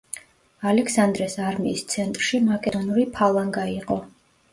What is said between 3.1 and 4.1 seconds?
ფალანგა იყო.